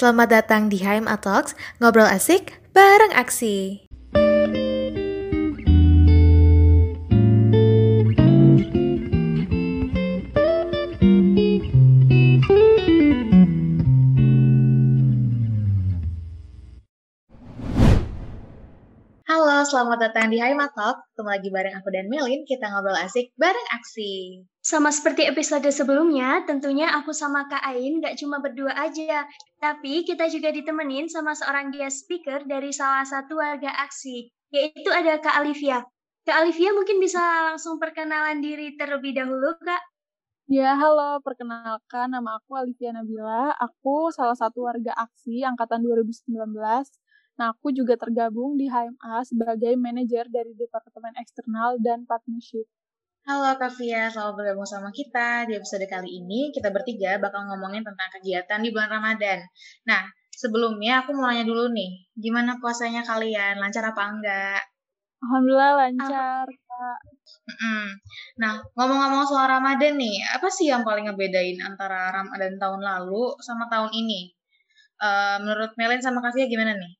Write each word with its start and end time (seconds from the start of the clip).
Selamat 0.00 0.32
datang 0.32 0.72
di 0.72 0.80
HMA 0.80 1.12
Talks, 1.20 1.52
ngobrol 1.76 2.08
asik 2.08 2.56
bareng 2.72 3.12
aksi. 3.12 3.89
Selamat 19.80 20.12
datang 20.12 20.28
di 20.28 20.36
HMA 20.36 20.76
Talk. 20.76 21.08
Ketemu 21.08 21.30
lagi 21.32 21.48
bareng 21.48 21.74
aku 21.80 21.88
dan 21.88 22.04
Melin, 22.12 22.44
kita 22.44 22.68
ngobrol 22.68 23.00
asik 23.00 23.32
bareng 23.40 23.68
aksi. 23.80 24.44
Sama 24.60 24.92
seperti 24.92 25.24
episode 25.24 25.64
sebelumnya, 25.72 26.44
tentunya 26.44 26.92
aku 27.00 27.16
sama 27.16 27.48
Kak 27.48 27.64
Ain 27.64 27.96
gak 28.04 28.20
cuma 28.20 28.44
berdua 28.44 28.76
aja, 28.76 29.24
tapi 29.56 30.04
kita 30.04 30.28
juga 30.28 30.52
ditemenin 30.52 31.08
sama 31.08 31.32
seorang 31.32 31.72
guest 31.72 32.04
speaker 32.04 32.44
dari 32.44 32.76
salah 32.76 33.08
satu 33.08 33.40
warga 33.40 33.72
aksi, 33.80 34.28
yaitu 34.52 34.90
ada 34.92 35.16
Kak 35.16 35.40
Alivia. 35.40 35.80
Kak 36.28 36.44
Alivia 36.44 36.76
mungkin 36.76 37.00
bisa 37.00 37.48
langsung 37.48 37.80
perkenalan 37.80 38.44
diri 38.44 38.76
terlebih 38.76 39.16
dahulu, 39.16 39.56
Kak. 39.64 39.80
Ya, 40.44 40.76
halo. 40.76 41.24
Perkenalkan, 41.24 42.12
nama 42.12 42.36
aku 42.36 42.52
Alivia 42.52 42.92
Nabila. 42.92 43.56
Aku 43.56 44.12
salah 44.12 44.36
satu 44.36 44.60
warga 44.60 44.92
aksi 44.92 45.40
angkatan 45.40 45.80
2019. 45.80 46.36
Nah, 47.38 47.54
aku 47.54 47.70
juga 47.70 47.94
tergabung 47.94 48.58
di 48.58 48.66
HMA 48.66 49.22
sebagai 49.22 49.76
manajer 49.78 50.26
dari 50.26 50.56
Departemen 50.56 51.14
Eksternal 51.20 51.78
dan 51.78 52.08
Partnership. 52.08 52.66
Halo 53.28 53.52
Kak 53.60 53.76
Fia, 53.76 54.08
selamat 54.08 54.34
bergabung 54.34 54.64
sama 54.64 54.88
kita. 54.90 55.44
Di 55.44 55.60
episode 55.60 55.84
kali 55.84 56.24
ini, 56.24 56.50
kita 56.50 56.72
bertiga 56.72 57.20
bakal 57.20 57.44
ngomongin 57.52 57.84
tentang 57.84 58.08
kegiatan 58.16 58.58
di 58.64 58.72
bulan 58.72 58.90
Ramadan. 58.90 59.44
Nah, 59.84 60.08
sebelumnya 60.32 61.04
aku 61.04 61.12
mau 61.12 61.28
nanya 61.28 61.44
dulu 61.44 61.68
nih, 61.68 62.10
gimana 62.16 62.56
puasanya 62.58 63.04
kalian? 63.04 63.60
Lancar 63.60 63.92
apa 63.92 64.02
enggak? 64.08 64.62
Alhamdulillah 65.20 65.72
lancar, 65.76 66.48
Kak. 66.48 66.98
Mm-mm. 67.44 67.84
Nah, 68.40 68.56
ngomong-ngomong 68.72 69.28
soal 69.28 69.52
Ramadan 69.52 70.00
nih, 70.00 70.24
apa 70.32 70.48
sih 70.48 70.72
yang 70.72 70.80
paling 70.80 71.04
ngebedain 71.04 71.60
antara 71.60 72.08
Ramadan 72.08 72.56
tahun 72.56 72.80
lalu 72.80 73.36
sama 73.44 73.68
tahun 73.68 73.92
ini? 73.92 74.32
Uh, 75.00 75.36
menurut 75.44 75.76
Melin 75.76 76.00
sama 76.00 76.24
Kak 76.24 76.32
Fia 76.32 76.48
gimana 76.48 76.72
nih? 76.72 76.99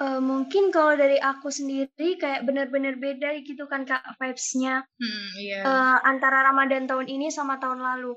Uh, 0.00 0.16
mungkin 0.16 0.72
kalau 0.72 0.96
dari 0.96 1.20
aku 1.20 1.52
sendiri 1.52 2.16
kayak 2.16 2.48
benar-benar 2.48 2.96
beda 2.96 3.36
gitu 3.44 3.68
kan 3.68 3.84
kak 3.84 4.00
vibes-nya 4.16 4.80
Hmm, 4.96 5.28
iya. 5.36 5.60
uh, 5.60 5.98
antara 6.08 6.40
Ramadan 6.40 6.88
tahun 6.88 7.04
ini 7.04 7.28
sama 7.28 7.60
tahun 7.60 7.84
lalu. 7.84 8.16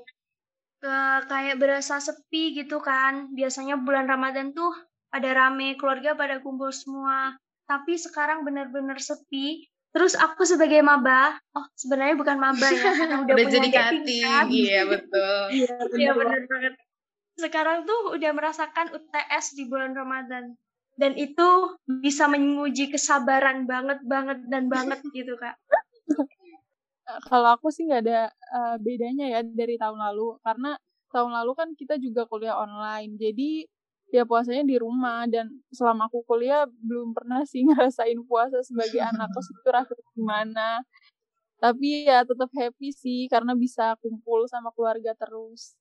Uh, 0.80 1.20
kayak 1.28 1.60
berasa 1.60 2.00
sepi 2.00 2.56
gitu 2.56 2.80
kan. 2.80 3.28
Biasanya 3.36 3.76
bulan 3.76 4.08
Ramadan 4.08 4.56
tuh 4.56 4.72
pada 5.12 5.28
rame, 5.36 5.76
keluarga 5.76 6.16
pada 6.16 6.40
kumpul 6.40 6.72
semua. 6.72 7.36
Tapi 7.68 8.00
sekarang 8.00 8.48
benar-benar 8.48 8.96
sepi. 8.96 9.68
Terus 9.92 10.16
aku 10.16 10.42
sebagai 10.42 10.80
maba, 10.82 11.36
oh 11.54 11.68
sebenarnya 11.78 12.16
bukan 12.18 12.36
maba 12.40 12.66
ya, 12.66 12.96
karena 12.98 13.16
udah, 13.28 13.34
Udah 13.36 13.44
punya 13.46 13.54
jadi 13.60 13.68
cutting, 13.70 14.04
tingkat. 14.08 14.46
iya 14.50 14.80
betul. 14.88 15.40
Iya, 16.00 16.10
benar 16.16 16.40
banget. 16.48 16.74
Sekarang 17.36 17.84
tuh 17.84 18.16
udah 18.16 18.30
merasakan 18.32 18.86
UTS 18.90 19.52
di 19.54 19.68
bulan 19.68 19.92
Ramadan. 19.92 20.56
Dan 20.94 21.18
itu 21.18 21.74
bisa 21.86 22.30
menguji 22.30 22.90
kesabaran 22.90 23.66
banget, 23.66 23.98
banget, 24.06 24.38
dan 24.46 24.70
banget 24.70 25.02
gitu, 25.16 25.34
Kak. 25.34 25.58
Kalau 27.28 27.58
aku 27.58 27.68
sih 27.68 27.84
nggak 27.84 28.02
ada 28.06 28.20
uh, 28.54 28.76
bedanya 28.80 29.38
ya 29.38 29.40
dari 29.42 29.74
tahun 29.76 29.98
lalu. 29.98 30.38
Karena 30.40 30.78
tahun 31.10 31.32
lalu 31.34 31.52
kan 31.58 31.68
kita 31.74 31.98
juga 31.98 32.24
kuliah 32.30 32.56
online. 32.56 33.18
Jadi 33.18 33.66
ya 34.14 34.22
puasanya 34.22 34.62
di 34.64 34.78
rumah. 34.78 35.26
Dan 35.26 35.50
selama 35.74 36.06
aku 36.06 36.22
kuliah 36.24 36.64
belum 36.70 37.12
pernah 37.12 37.42
sih 37.44 37.62
ngerasain 37.68 38.22
puasa 38.24 38.62
sebagai 38.62 39.02
anak 39.10 39.28
kos 39.34 39.50
itu 39.50 39.68
rasanya 39.68 40.06
gimana. 40.14 40.68
Tapi 41.58 42.06
ya 42.06 42.22
tetap 42.22 42.50
happy 42.54 42.94
sih 42.94 43.26
karena 43.26 43.52
bisa 43.58 43.98
kumpul 43.98 44.46
sama 44.46 44.70
keluarga 44.72 45.12
terus. 45.18 45.74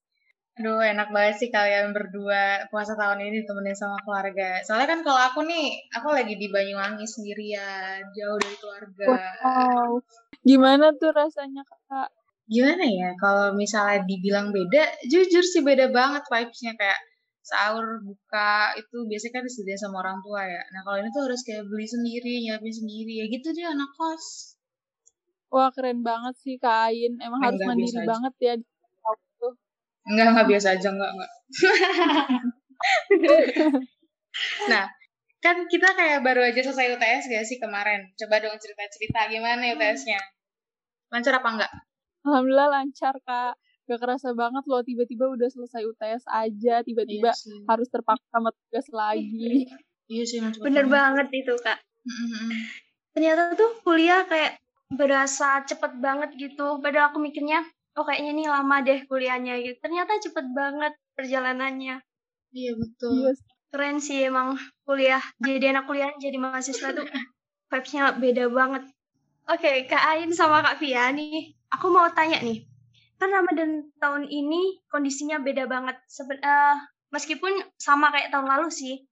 Aduh, 0.54 0.86
enak 0.86 1.10
banget 1.10 1.36
sih 1.42 1.50
kalian 1.50 1.98
berdua 1.98 2.70
puasa 2.70 2.94
tahun 2.94 3.26
ini 3.26 3.42
ditemenin 3.42 3.74
sama 3.74 3.98
keluarga. 4.06 4.62
Soalnya 4.62 4.86
kan 4.86 5.00
kalau 5.02 5.18
aku 5.18 5.40
nih, 5.50 5.90
aku 5.98 6.14
lagi 6.14 6.38
di 6.38 6.46
Banyuwangi 6.46 7.10
sendirian, 7.10 8.06
jauh 8.14 8.38
dari 8.38 8.58
keluarga. 8.62 9.18
Wow. 9.42 10.06
Gimana 10.46 10.94
tuh 10.94 11.10
rasanya 11.10 11.66
kak? 11.66 12.14
Gimana 12.46 12.86
ya, 12.86 13.10
kalau 13.18 13.58
misalnya 13.58 14.06
dibilang 14.06 14.54
beda, 14.54 14.94
jujur 15.10 15.42
sih 15.42 15.66
beda 15.66 15.90
banget 15.90 16.22
vibes-nya. 16.30 16.78
Kayak 16.78 17.02
sahur, 17.42 18.06
buka, 18.06 18.78
itu 18.78 19.10
biasanya 19.10 19.34
kan 19.42 19.44
disediain 19.50 19.82
sama 19.82 20.06
orang 20.06 20.22
tua 20.22 20.46
ya. 20.46 20.62
Nah 20.70 20.86
kalau 20.86 21.02
ini 21.02 21.10
tuh 21.10 21.34
harus 21.34 21.42
kayak 21.42 21.66
beli 21.66 21.90
sendiri, 21.90 22.46
nyiapin 22.46 22.70
sendiri. 22.70 23.14
Ya 23.20 23.26
gitu 23.26 23.48
deh 23.58 23.66
anak 23.66 23.90
kos. 23.98 24.54
Wah 25.50 25.74
keren 25.74 26.06
banget 26.06 26.38
sih 26.46 26.62
Kak 26.62 26.94
Ain. 26.94 27.18
Emang 27.26 27.42
Eh, 27.42 27.46
harus 27.50 27.58
enggak, 27.58 27.70
mandiri 27.74 27.98
aja. 27.98 28.06
banget 28.06 28.34
ya. 28.38 28.54
Enggak, 30.04 30.26
enggak 30.36 30.48
biasa 30.50 30.68
aja, 30.76 30.88
enggak, 30.90 31.12
enggak. 31.12 31.32
nah, 34.72 34.86
kan 35.40 35.56
kita 35.68 35.90
kayak 35.94 36.20
baru 36.22 36.42
aja 36.44 36.60
selesai 36.60 36.94
UTS 36.94 37.24
gak 37.30 37.46
sih 37.46 37.58
kemarin? 37.58 38.12
Coba 38.16 38.40
dong 38.40 38.56
cerita-cerita 38.58 39.30
gimana 39.30 39.60
nih 39.60 39.76
UTS-nya? 39.76 40.20
Lancar 41.10 41.40
apa 41.40 41.50
enggak? 41.50 41.72
Alhamdulillah 42.24 42.70
lancar 42.72 43.16
Kak. 43.22 43.54
Gak 43.84 44.00
kerasa 44.00 44.32
banget 44.32 44.64
loh 44.64 44.80
tiba-tiba 44.80 45.28
udah 45.28 45.48
selesai 45.48 45.84
UTS 45.84 46.24
aja. 46.26 46.82
Tiba-tiba 46.82 47.30
Iya 47.30 47.36
sih. 47.36 47.60
harus 47.68 47.88
terpaksa 47.88 48.26
sama 48.32 48.50
tugas 48.52 48.88
lagi. 48.90 49.68
Iya 50.08 50.24
sih, 50.24 50.40
Bener 50.60 50.88
banget. 50.88 51.28
banget 51.28 51.44
itu, 51.44 51.54
Kak. 51.60 51.80
Ternyata 53.14 53.54
tuh 53.56 53.72
kuliah 53.84 54.24
kayak 54.24 54.58
berasa 54.90 55.62
cepet 55.64 56.00
banget 56.00 56.32
gitu. 56.36 56.80
Padahal 56.80 57.12
aku 57.12 57.20
mikirnya, 57.20 57.64
oh 57.98 58.04
kayaknya 58.06 58.32
nih 58.34 58.48
lama 58.50 58.76
deh 58.82 59.00
kuliahnya 59.06 59.54
gitu. 59.62 59.78
Ternyata 59.82 60.18
cepet 60.22 60.46
banget 60.54 60.94
perjalanannya. 61.14 62.02
Iya 62.54 62.72
betul. 62.78 63.34
Iya 63.34 63.34
Keren 63.74 63.98
sih 63.98 64.30
emang 64.30 64.54
kuliah. 64.86 65.22
Jadi 65.42 65.74
anak 65.74 65.90
kuliah, 65.90 66.14
jadi 66.22 66.38
mahasiswa 66.38 66.94
tuh 66.94 67.10
vibes-nya 67.74 68.14
beda 68.22 68.46
banget. 68.54 68.86
Oke, 69.50 69.90
Kak 69.90 70.14
Ain 70.14 70.30
sama 70.30 70.62
Kak 70.62 70.78
Fia 70.78 71.10
nih, 71.10 71.58
aku 71.74 71.90
mau 71.90 72.06
tanya 72.14 72.38
nih. 72.46 72.70
Kan 73.18 73.34
Ramadan 73.34 73.90
tahun 73.98 74.30
ini 74.30 74.86
kondisinya 74.94 75.42
beda 75.42 75.66
banget. 75.66 75.98
Seben 76.06 76.38
eh, 76.38 76.78
meskipun 77.10 77.50
sama 77.82 78.14
kayak 78.14 78.30
tahun 78.30 78.46
lalu 78.46 78.70
sih. 78.70 79.10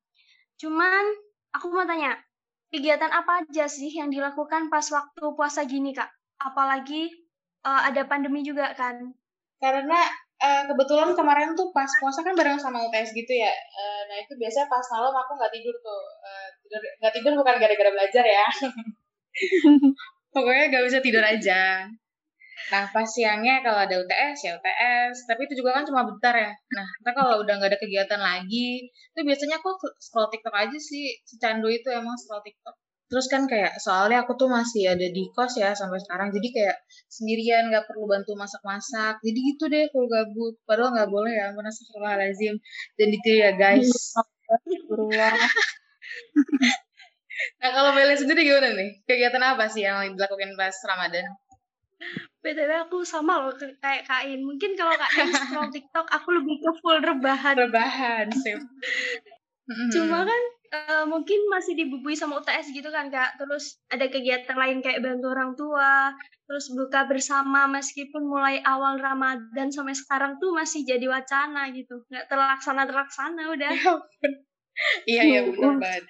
Cuman 0.62 1.10
aku 1.58 1.74
mau 1.74 1.82
tanya, 1.90 2.22
kegiatan 2.70 3.10
apa 3.10 3.42
aja 3.42 3.66
sih 3.66 3.90
yang 3.90 4.14
dilakukan 4.14 4.70
pas 4.70 4.86
waktu 4.94 5.26
puasa 5.34 5.66
gini, 5.66 5.98
Kak? 5.98 6.14
Apalagi 6.38 7.10
eh, 7.66 7.82
ada 7.92 8.02
pandemi 8.10 8.42
juga 8.42 8.74
kan. 8.74 8.98
Karena 9.62 10.00
eh, 10.42 10.64
kebetulan 10.66 11.14
kemarin 11.14 11.54
tuh 11.54 11.70
pas 11.70 11.90
puasa 12.02 12.26
kan 12.26 12.34
bareng 12.34 12.58
sama 12.58 12.82
UTS 12.90 13.14
gitu 13.14 13.34
ya. 13.34 13.54
Eh, 13.54 14.02
nah 14.10 14.18
itu 14.18 14.34
biasanya 14.38 14.68
pas 14.68 14.86
malam 14.90 15.14
aku 15.14 15.32
nggak 15.38 15.54
tidur 15.54 15.76
tuh. 15.82 16.04
Eh, 16.26 16.48
tidur 16.66 16.82
nggak 17.02 17.14
tidur 17.14 17.32
bukan 17.38 17.56
gara-gara 17.62 17.92
belajar 17.94 18.26
ya. 18.26 18.46
Pokoknya 20.34 20.66
nggak 20.74 20.86
bisa 20.90 21.00
tidur 21.04 21.24
aja. 21.24 21.86
Nah 22.72 22.84
pas 22.94 23.04
siangnya 23.04 23.60
kalau 23.66 23.84
ada 23.84 23.96
UTS 24.00 24.38
ya 24.48 24.52
UTS. 24.58 25.30
Tapi 25.30 25.42
itu 25.46 25.62
juga 25.62 25.78
kan 25.78 25.84
cuma 25.86 26.08
bentar 26.08 26.34
ya. 26.34 26.52
Nah 26.74 27.12
kalau 27.14 27.42
udah 27.44 27.54
nggak 27.58 27.72
ada 27.76 27.80
kegiatan 27.80 28.22
lagi, 28.22 28.90
itu 28.90 29.20
biasanya 29.22 29.60
aku 29.62 29.70
scroll 30.00 30.30
TikTok 30.32 30.56
aja 30.56 30.78
sih. 30.78 31.20
Secandu 31.26 31.68
itu 31.70 31.90
emang 31.94 32.16
scroll 32.18 32.42
TikTok. 32.42 32.76
Terus 33.12 33.28
kan 33.28 33.44
kayak 33.44 33.76
soalnya 33.84 34.24
aku 34.24 34.40
tuh 34.40 34.48
masih 34.48 34.88
ada 34.88 35.04
di 35.04 35.28
kos 35.36 35.60
ya 35.60 35.76
sampai 35.76 36.00
sekarang. 36.00 36.32
Jadi 36.32 36.48
kayak 36.56 36.80
sendirian 37.12 37.68
nggak 37.68 37.92
perlu 37.92 38.08
bantu 38.08 38.40
masak-masak. 38.40 39.20
Jadi 39.20 39.40
gitu 39.52 39.68
deh 39.68 39.92
kalau 39.92 40.08
gabut. 40.08 40.56
Padahal 40.64 40.96
nggak 40.96 41.12
boleh 41.12 41.36
ya. 41.36 41.52
Mana 41.52 41.68
lazim 42.16 42.56
Dan 42.96 43.10
itu 43.12 43.30
ya 43.36 43.52
guys. 43.60 43.92
Nah 47.62 47.70
kalau 47.74 47.92
Meli 47.92 48.16
sendiri 48.16 48.48
gimana 48.48 48.72
nih? 48.76 49.04
Kegiatan 49.04 49.44
apa 49.44 49.66
sih 49.68 49.84
yang 49.84 50.16
dilakukan 50.16 50.56
pas 50.56 50.76
Ramadan? 50.88 51.26
BTW 52.42 52.90
aku 52.90 53.06
sama 53.06 53.38
loh 53.46 53.54
kayak 53.54 54.08
Kak 54.10 54.26
Ain. 54.26 54.42
Mungkin 54.42 54.74
kalau 54.74 54.98
Kak 54.98 55.12
Ain 55.14 55.30
scroll 55.30 55.70
TikTok, 55.76 56.10
aku 56.10 56.28
lebih 56.34 56.58
ke 56.58 56.72
full 56.82 56.98
rebahan. 56.98 57.54
Rebahan, 57.54 58.26
sip. 58.34 58.58
Cuma 59.94 60.26
kan 60.26 60.42
eh, 60.72 61.06
mungkin 61.06 61.52
masih 61.52 61.76
dibubui 61.76 62.16
sama 62.16 62.40
UTS 62.40 62.72
gitu 62.72 62.90
kan 62.90 63.12
Kak. 63.12 63.38
Terus 63.38 63.78
ada 63.92 64.08
kegiatan 64.08 64.56
lain 64.56 64.80
kayak 64.80 65.04
bantu 65.04 65.28
orang 65.32 65.52
tua, 65.60 66.16
terus 66.48 66.72
buka 66.72 67.06
bersama 67.06 67.68
meskipun 67.68 68.24
mulai 68.24 68.64
awal 68.64 68.98
Ramadan 68.98 69.70
sampai 69.70 69.96
sekarang 69.96 70.40
tuh 70.40 70.56
masih 70.56 70.88
jadi 70.88 71.06
wacana 71.12 71.70
gitu. 71.76 72.08
Nggak 72.08 72.26
terlaksana-terlaksana 72.32 73.44
udah. 73.52 73.72
Iya 75.06 75.22
iya 75.28 75.42
benar 75.46 75.78
banget. 75.78 76.04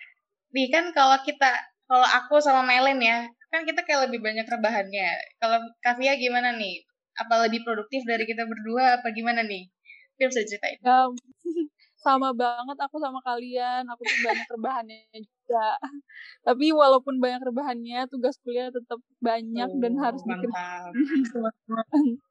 Nih 0.53 0.69
kan 0.69 0.93
kalau 0.93 1.17
kita 1.25 1.49
kalau 1.89 2.07
aku 2.07 2.39
sama 2.39 2.63
Melen 2.63 3.03
ya, 3.03 3.27
kan 3.51 3.67
kita 3.67 3.83
kayak 3.83 4.07
lebih 4.07 4.23
banyak 4.23 4.47
rebahannya. 4.47 5.09
Kalau 5.43 5.59
Kavia 5.83 6.15
gimana 6.15 6.55
nih? 6.55 6.85
Apa 7.19 7.49
lebih 7.49 7.67
produktif 7.67 8.07
dari 8.07 8.23
kita 8.23 8.47
berdua 8.47 9.01
apa 9.01 9.11
gimana 9.11 9.43
nih? 9.43 9.67
Mungkin 10.15 10.27
bisa 10.31 10.47
ceritain. 10.47 10.79
Um, 10.87 11.17
sama 12.01 12.33
banget 12.33 12.77
aku 12.81 12.97
sama 12.97 13.21
kalian. 13.21 13.85
Aku 13.89 14.01
tuh 14.01 14.19
banyak 14.25 14.47
rebahannya 14.49 14.97
juga. 15.21 15.77
Tapi 16.47 16.65
walaupun 16.73 17.21
banyak 17.21 17.41
rebahannya, 17.45 18.09
tugas 18.09 18.35
kuliah 18.41 18.73
tetap 18.73 18.99
banyak 19.21 19.69
oh, 19.69 19.79
dan 19.79 19.93
harus 20.01 20.21
bikin 20.25 20.49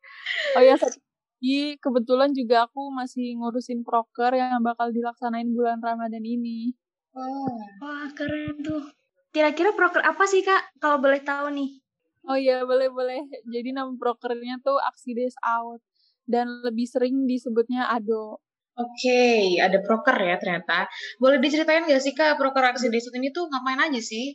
Oh 0.58 0.62
ya, 0.62 0.74
satu 0.76 0.98
lagi 1.40 1.80
kebetulan 1.80 2.36
juga 2.36 2.68
aku 2.68 2.92
masih 2.92 3.40
ngurusin 3.40 3.80
proker 3.80 4.36
yang 4.36 4.60
bakal 4.60 4.92
dilaksanain 4.92 5.48
bulan 5.56 5.80
Ramadan 5.80 6.20
ini. 6.20 6.76
Oh, 7.16 7.56
wah 7.80 8.12
keren 8.12 8.60
tuh. 8.60 8.92
Kira-kira 9.32 9.72
proker 9.72 10.04
apa 10.04 10.28
sih 10.28 10.44
kak? 10.44 10.76
Kalau 10.76 11.00
boleh 11.00 11.24
tahu 11.24 11.48
nih. 11.56 11.80
Oh 12.28 12.36
iya, 12.36 12.60
boleh-boleh. 12.68 13.24
Jadi 13.48 13.72
nama 13.72 13.88
prokernya 13.96 14.60
tuh 14.60 14.76
Aksi 14.84 15.16
Days 15.16 15.32
Out. 15.40 15.80
Dan 16.28 16.60
lebih 16.60 16.84
sering 16.84 17.24
disebutnya 17.24 17.88
ADO. 17.88 18.44
Oke, 18.80 19.12
okay, 19.12 19.60
ada 19.60 19.76
proker 19.84 20.16
ya 20.16 20.40
ternyata. 20.40 20.88
Boleh 21.20 21.36
diceritain 21.36 21.84
gak 21.84 22.00
sih 22.00 22.16
Kak, 22.16 22.40
proker 22.40 22.64
aksi 22.72 22.88
desut 22.88 23.12
ini 23.12 23.28
tuh 23.28 23.44
ngapain 23.52 23.76
aja 23.76 24.00
sih? 24.00 24.32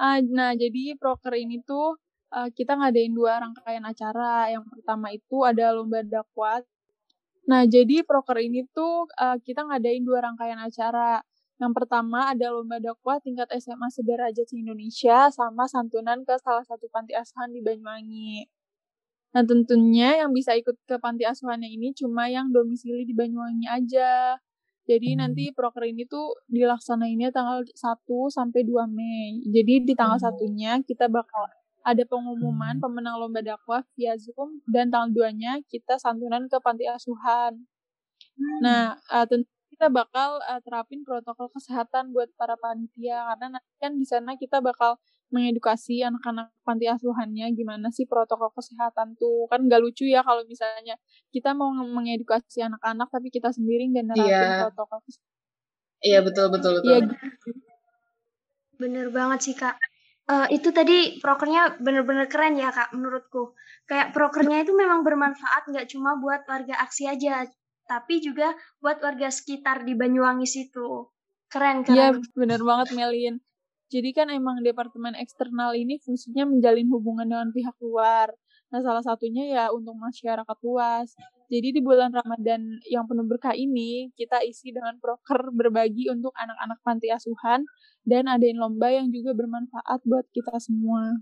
Uh, 0.00 0.24
nah, 0.32 0.56
jadi 0.56 0.96
proker 0.96 1.36
ini 1.36 1.60
tuh 1.68 2.00
uh, 2.32 2.48
kita 2.48 2.80
ngadain 2.80 3.12
dua 3.12 3.44
rangkaian 3.44 3.84
acara. 3.84 4.48
Yang 4.48 4.64
pertama 4.72 5.12
itu 5.12 5.36
ada 5.44 5.76
lomba 5.76 6.00
dakwah. 6.00 6.64
Nah, 7.44 7.68
jadi 7.68 8.00
proker 8.08 8.40
ini 8.40 8.64
tuh 8.72 9.04
uh, 9.20 9.36
kita 9.44 9.68
ngadain 9.68 10.00
dua 10.00 10.24
rangkaian 10.24 10.56
acara. 10.56 11.20
Yang 11.60 11.72
pertama 11.76 12.32
ada 12.32 12.48
lomba 12.56 12.80
dakwah 12.80 13.20
tingkat 13.20 13.52
SMA 13.60 13.92
sederajat 13.92 14.48
Indonesia 14.56 15.28
sama 15.28 15.68
santunan 15.68 16.24
ke 16.24 16.34
salah 16.40 16.64
satu 16.64 16.88
panti 16.88 17.12
asuhan 17.12 17.52
di 17.52 17.60
Banyuwangi. 17.60 18.48
Nah 19.34 19.42
tentunya 19.42 20.22
yang 20.22 20.30
bisa 20.30 20.54
ikut 20.54 20.78
ke 20.86 20.96
panti 21.02 21.26
asuhannya 21.26 21.66
ini 21.66 21.90
cuma 21.92 22.30
yang 22.30 22.54
domisili 22.54 23.02
di 23.02 23.12
Banyuwangi 23.12 23.66
aja. 23.66 24.38
Jadi 24.84 25.16
hmm. 25.16 25.18
nanti 25.18 25.44
proker 25.50 25.90
ini 25.90 26.06
tuh 26.06 26.38
dilaksanainnya 26.46 27.34
tanggal 27.34 27.66
1 27.66 27.74
sampai 28.30 28.62
2 28.62 28.86
Mei. 28.86 29.42
Jadi 29.50 29.90
di 29.90 29.94
tanggal 29.98 30.22
hmm. 30.22 30.26
satunya 30.30 30.72
kita 30.86 31.10
bakal 31.10 31.50
ada 31.84 32.04
pengumuman 32.06 32.78
hmm. 32.78 32.82
pemenang 32.84 33.16
lomba 33.18 33.42
dakwah 33.42 33.82
via 33.98 34.14
Zoom 34.16 34.62
dan 34.70 34.88
tanggal 34.88 35.28
2-nya 35.28 35.60
kita 35.66 35.98
santunan 35.98 36.46
ke 36.46 36.56
panti 36.62 36.86
asuhan. 36.86 37.64
Hmm. 38.38 38.58
Nah, 38.62 38.96
uh, 39.10 39.26
tentu 39.26 39.50
kita 39.74 39.90
bakal 39.90 40.38
uh, 40.46 40.62
terapin 40.62 41.02
protokol 41.02 41.50
kesehatan 41.50 42.14
buat 42.14 42.30
para 42.38 42.54
panitia 42.54 43.26
karena 43.34 43.58
nanti 43.58 43.72
kan 43.82 43.92
di 43.98 44.06
sana 44.06 44.38
kita 44.38 44.62
bakal 44.62 45.02
mengedukasi 45.32 46.04
anak-anak 46.04 46.52
panti 46.62 46.86
asuhannya 46.86 47.52
gimana 47.56 47.88
sih 47.90 48.04
protokol 48.04 48.52
kesehatan 48.52 49.16
tuh 49.16 49.48
kan 49.50 49.64
gak 49.66 49.82
lucu 49.82 50.06
ya 50.06 50.20
kalau 50.20 50.44
misalnya 50.46 50.94
kita 51.34 51.56
mau 51.56 51.72
mengedukasi 51.72 52.62
anak-anak 52.64 53.08
tapi 53.10 53.28
kita 53.32 53.50
sendiri 53.50 53.88
nggak 53.90 54.04
nerapin 54.12 54.30
yeah. 54.30 54.60
protokol 54.68 55.00
kesehatan. 55.06 55.32
Iya 56.04 56.18
betul 56.20 56.46
betul 56.52 56.72
betul. 56.78 56.90
Iya. 56.92 57.00
Bener 58.76 59.06
banget 59.08 59.40
sih 59.40 59.56
kak. 59.56 59.80
Uh, 60.24 60.48
itu 60.48 60.72
tadi 60.72 61.20
prokernya 61.20 61.80
bener-bener 61.80 62.28
keren 62.28 62.56
ya 62.60 62.72
kak 62.72 62.92
menurutku. 62.92 63.56
Kayak 63.88 64.12
prokernya 64.12 64.64
itu 64.64 64.72
memang 64.76 65.04
bermanfaat 65.04 65.68
nggak 65.68 65.88
cuma 65.92 66.16
buat 66.16 66.44
warga 66.48 66.80
aksi 66.80 67.08
aja, 67.08 67.44
tapi 67.88 68.24
juga 68.24 68.52
buat 68.80 69.00
warga 69.04 69.28
sekitar 69.28 69.84
di 69.84 69.92
Banyuwangi 69.96 70.48
situ. 70.48 71.08
Keren 71.48 71.84
keren. 71.84 71.96
Iya 71.96 72.08
bener 72.36 72.60
banget 72.60 72.96
Melin. 72.96 73.40
Jadi 73.94 74.10
kan 74.10 74.26
emang 74.26 74.58
departemen 74.58 75.14
eksternal 75.14 75.70
ini 75.78 76.02
fungsinya 76.02 76.50
menjalin 76.50 76.90
hubungan 76.90 77.30
dengan 77.30 77.48
pihak 77.54 77.78
luar. 77.78 78.34
Nah, 78.74 78.82
salah 78.82 79.06
satunya 79.06 79.54
ya 79.54 79.64
untuk 79.70 79.94
masyarakat 79.94 80.58
luas. 80.66 81.14
Jadi 81.46 81.78
di 81.78 81.80
bulan 81.84 82.10
Ramadan 82.10 82.82
yang 82.90 83.06
penuh 83.06 83.22
berkah 83.22 83.54
ini, 83.54 84.10
kita 84.18 84.42
isi 84.42 84.74
dengan 84.74 84.98
proker 84.98 85.54
berbagi 85.54 86.10
untuk 86.10 86.34
anak-anak 86.34 86.82
panti 86.82 87.06
asuhan 87.14 87.62
dan 88.02 88.26
adain 88.26 88.58
lomba 88.58 88.90
yang 88.90 89.14
juga 89.14 89.30
bermanfaat 89.30 90.02
buat 90.02 90.26
kita 90.34 90.58
semua. 90.58 91.14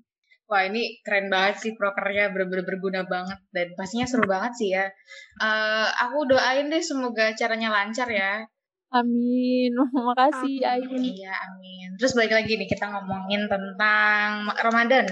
Wah 0.48 0.64
ini 0.64 1.00
keren 1.04 1.28
banget 1.28 1.64
sih 1.64 1.72
prokernya 1.76 2.32
bener-bener 2.32 2.64
berguna 2.64 3.04
banget 3.04 3.40
dan 3.56 3.72
pastinya 3.76 4.08
seru 4.08 4.24
banget 4.24 4.52
sih 4.56 4.68
ya. 4.72 4.88
Uh, 5.36 5.88
aku 6.08 6.28
doain 6.28 6.72
deh 6.72 6.80
semoga 6.80 7.36
caranya 7.36 7.68
lancar 7.68 8.08
ya. 8.08 8.48
Amin. 8.92 9.72
Makasih 10.08 10.60
Ain. 10.68 11.00
Iya, 11.00 11.32
amin. 11.32 11.96
Terus 11.96 12.12
balik 12.12 12.36
lagi 12.36 12.60
nih 12.60 12.68
kita 12.68 12.92
ngomongin 12.92 13.48
tentang 13.48 14.52
Ramadan. 14.52 15.08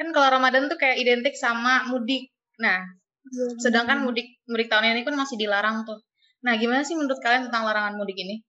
Kan 0.00 0.08
kalau 0.16 0.40
Ramadan 0.40 0.72
tuh 0.72 0.80
kayak 0.80 0.96
identik 0.96 1.36
sama 1.36 1.84
mudik. 1.92 2.32
Nah, 2.56 2.80
ya, 3.28 3.46
sedangkan 3.60 4.00
mudik 4.00 4.40
mudik 4.48 4.72
tahun 4.72 4.96
ini 4.96 5.04
kan 5.04 5.14
masih 5.14 5.36
dilarang 5.36 5.84
tuh. 5.84 6.00
Nah, 6.40 6.56
gimana 6.56 6.82
sih 6.88 6.96
menurut 6.96 7.20
kalian 7.20 7.52
tentang 7.52 7.68
larangan 7.68 8.00
mudik 8.00 8.16
ini? 8.16 8.40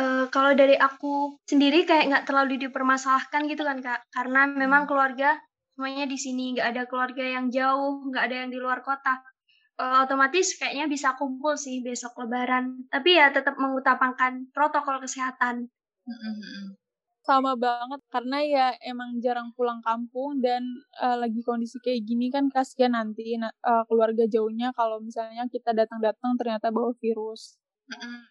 Uh, 0.00 0.24
kalau 0.32 0.56
dari 0.56 0.72
aku 0.80 1.36
sendiri 1.44 1.84
kayak 1.84 2.08
nggak 2.08 2.24
terlalu 2.24 2.56
dipermasalahkan 2.56 3.44
gitu 3.44 3.60
kan 3.60 3.84
kak, 3.84 4.00
karena 4.08 4.48
memang 4.48 4.88
hmm. 4.88 4.88
keluarga 4.88 5.36
semuanya 5.76 6.08
di 6.08 6.16
sini 6.16 6.56
nggak 6.56 6.68
ada 6.72 6.82
keluarga 6.88 7.20
yang 7.20 7.52
jauh, 7.52 8.08
nggak 8.08 8.24
ada 8.24 8.36
yang 8.40 8.48
di 8.48 8.56
luar 8.56 8.80
kota 8.80 9.20
uh, 9.78 10.04
otomatis 10.04 10.58
kayaknya 10.58 10.90
bisa 10.90 11.14
kumpul 11.16 11.56
sih 11.56 11.80
besok 11.80 12.16
lebaran. 12.24 12.88
Tapi 12.92 13.16
ya 13.16 13.30
tetap 13.32 13.56
mengutamakan 13.56 14.50
protokol 14.52 15.00
kesehatan. 15.00 15.70
Sama 17.22 17.54
banget 17.54 18.02
karena 18.10 18.38
ya 18.42 18.66
emang 18.82 19.22
jarang 19.22 19.54
pulang 19.54 19.78
kampung 19.86 20.42
dan 20.42 20.66
uh, 20.98 21.14
lagi 21.14 21.38
kondisi 21.46 21.78
kayak 21.78 22.02
gini 22.02 22.34
kan 22.34 22.50
kasihan 22.50 22.98
nanti 22.98 23.38
uh, 23.38 23.86
keluarga 23.86 24.26
jauhnya 24.26 24.74
kalau 24.74 24.98
misalnya 24.98 25.46
kita 25.46 25.70
datang-datang 25.70 26.34
ternyata 26.34 26.74
bawa 26.74 26.90
virus. 26.98 27.62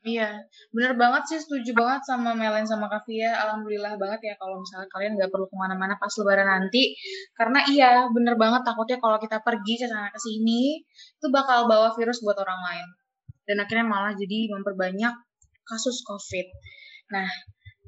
Iya, 0.02 0.42
bener 0.74 0.94
banget 0.98 1.24
sih, 1.30 1.40
setuju 1.44 1.72
banget 1.78 2.02
sama 2.10 2.34
Melen 2.34 2.66
sama 2.66 2.90
Kavia. 2.90 3.30
Alhamdulillah 3.46 3.94
banget 4.02 4.34
ya 4.34 4.34
kalau 4.42 4.58
misalnya 4.62 4.90
kalian 4.90 5.13
nggak 5.18 5.30
perlu 5.30 5.46
ke 5.46 5.56
mana-mana 5.58 5.94
pas 6.02 6.10
lebaran 6.18 6.48
nanti. 6.50 6.98
Karena 7.38 7.60
iya, 7.69 7.92
bener 8.10 8.36
banget 8.40 8.62
takutnya 8.66 8.98
kalau 8.98 9.18
kita 9.22 9.38
pergi 9.46 9.74
ke 9.81 9.86
sana 9.86 10.10
ke 10.10 10.19
sini, 10.19 10.81
itu 11.18 11.28
bakal 11.30 11.69
bawa 11.69 11.94
virus 11.94 12.25
buat 12.25 12.38
orang 12.42 12.60
lain. 12.66 12.88
Dan 13.46 13.58
akhirnya 13.62 13.86
malah 13.86 14.13
jadi 14.18 14.50
memperbanyak 14.54 15.13
kasus 15.66 16.02
COVID. 16.06 16.48
Nah, 17.13 17.28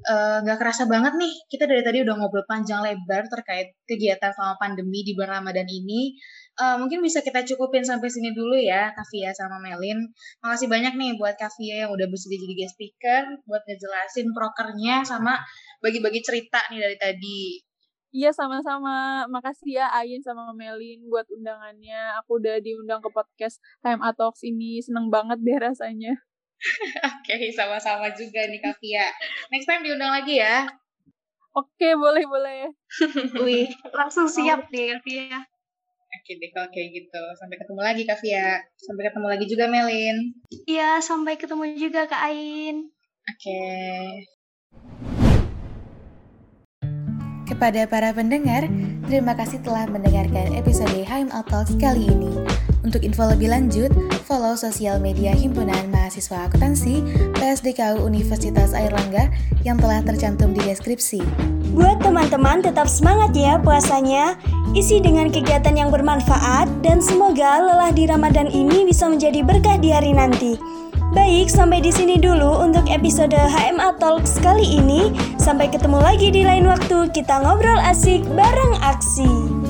eh, 0.04 0.38
nggak 0.44 0.56
uh, 0.58 0.60
kerasa 0.60 0.84
banget 0.86 1.16
nih 1.16 1.32
kita 1.48 1.64
dari 1.64 1.82
tadi 1.82 1.98
udah 2.04 2.14
ngobrol 2.18 2.44
panjang 2.44 2.84
lebar 2.84 3.24
terkait 3.32 3.72
kegiatan 3.88 4.30
selama 4.36 4.56
pandemi 4.60 5.00
di 5.06 5.16
bulan 5.16 5.40
Ramadan 5.40 5.68
ini 5.68 6.12
uh, 6.58 6.76
mungkin 6.78 7.02
bisa 7.02 7.20
kita 7.20 7.42
cukupin 7.42 7.82
sampai 7.82 8.08
sini 8.10 8.30
dulu 8.34 8.54
ya 8.54 8.90
Kavia 8.94 9.34
sama 9.34 9.58
Melin 9.58 10.10
makasih 10.42 10.70
banyak 10.70 10.94
nih 10.94 11.18
buat 11.18 11.34
Kavia 11.34 11.86
yang 11.86 11.90
udah 11.90 12.06
bersedia 12.06 12.38
jadi 12.38 12.54
guest 12.54 12.74
speaker 12.78 13.22
buat 13.46 13.62
ngejelasin 13.66 14.30
prokernya 14.34 15.02
sama 15.02 15.38
bagi-bagi 15.82 16.22
cerita 16.22 16.62
nih 16.70 16.80
dari 16.80 16.98
tadi 16.98 17.42
Iya 18.14 18.30
sama-sama. 18.30 19.26
Makasih 19.26 19.74
ya 19.74 19.90
Ayin 19.90 20.22
sama 20.22 20.54
Melin 20.54 21.02
buat 21.10 21.26
undangannya. 21.34 22.14
Aku 22.22 22.38
udah 22.38 22.62
diundang 22.62 23.02
ke 23.02 23.10
podcast 23.10 23.58
Time 23.82 24.06
Talks 24.14 24.46
ini. 24.46 24.78
Seneng 24.78 25.10
banget 25.10 25.42
deh 25.42 25.58
rasanya. 25.58 26.14
Oke, 27.10 27.34
okay, 27.34 27.50
sama-sama 27.50 28.14
juga 28.14 28.46
nih 28.46 28.62
Kavia. 28.62 29.10
Next 29.50 29.66
time 29.66 29.82
diundang 29.82 30.14
lagi 30.14 30.38
ya. 30.38 30.62
Oke, 31.58 31.98
boleh 31.98 32.22
boleh. 32.22 32.70
Wih, 33.42 33.74
langsung 33.90 34.30
siap 34.30 34.70
deh 34.70 34.94
Kavia. 34.94 35.42
Oke 36.14 36.38
deh 36.38 36.50
kalau 36.54 36.70
kayak 36.70 36.88
gitu. 36.94 37.22
Sampai 37.42 37.56
ketemu 37.58 37.80
lagi 37.82 38.02
Kak 38.06 38.18
Via. 38.22 38.62
Sampai 38.78 39.02
ketemu 39.10 39.26
lagi 39.26 39.44
juga 39.50 39.64
Melin. 39.66 40.16
Iya, 40.70 41.02
sampai 41.02 41.34
ketemu 41.34 41.64
juga 41.74 42.06
Kak 42.06 42.22
Ain. 42.30 42.94
Oke. 43.26 43.62
Kepada 47.44 47.84
para 47.90 48.10
pendengar, 48.14 48.64
terima 49.10 49.36
kasih 49.36 49.60
telah 49.60 49.84
mendengarkan 49.90 50.54
episode 50.56 50.96
Haim 51.04 51.28
Talks 51.28 51.76
kali 51.76 52.08
ini. 52.08 52.32
Untuk 52.84 53.00
info 53.00 53.24
lebih 53.24 53.48
lanjut, 53.48 53.88
follow 54.28 54.52
sosial 54.60 55.00
media 55.00 55.32
Himpunan 55.32 55.88
Mahasiswa 55.88 56.44
Akuntansi 56.44 57.00
PSDKU 57.32 58.04
Universitas 58.04 58.76
Airlangga 58.76 59.32
yang 59.64 59.80
telah 59.80 60.04
tercantum 60.04 60.52
di 60.52 60.60
deskripsi. 60.68 61.24
Buat 61.72 62.04
teman-teman 62.04 62.60
tetap 62.60 62.84
semangat 62.84 63.32
ya 63.32 63.56
puasanya, 63.56 64.36
isi 64.76 65.00
dengan 65.00 65.32
kegiatan 65.32 65.72
yang 65.72 65.88
bermanfaat 65.88 66.68
dan 66.84 67.00
semoga 67.00 67.64
lelah 67.64 67.90
di 67.90 68.04
Ramadan 68.04 68.52
ini 68.52 68.84
bisa 68.84 69.08
menjadi 69.08 69.40
berkah 69.40 69.80
di 69.80 69.88
hari 69.88 70.12
nanti. 70.12 70.60
Baik, 71.16 71.48
sampai 71.48 71.80
di 71.80 71.88
sini 71.88 72.20
dulu 72.20 72.68
untuk 72.68 72.84
episode 72.92 73.32
HMA 73.32 73.96
Talks 73.96 74.36
kali 74.44 74.76
ini. 74.76 75.14
Sampai 75.40 75.72
ketemu 75.72 76.04
lagi 76.04 76.28
di 76.28 76.44
lain 76.44 76.68
waktu, 76.68 77.08
kita 77.16 77.38
ngobrol 77.48 77.80
asik 77.80 78.26
bareng 78.34 78.74
aksi. 78.84 79.63